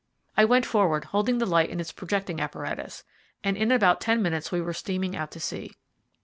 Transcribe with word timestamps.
I 0.35 0.45
went 0.45 0.65
forward, 0.65 1.05
holding 1.05 1.37
the 1.37 1.45
light 1.45 1.69
in 1.69 1.79
its 1.79 1.91
projecting 1.91 2.41
apparatus, 2.41 3.03
and 3.43 3.55
in 3.55 3.71
about 3.71 4.01
ten 4.01 4.19
minutes 4.23 4.51
we 4.51 4.59
were 4.59 4.73
steaming 4.73 5.15
out 5.15 5.29
to 5.29 5.39
sea. 5.39 5.75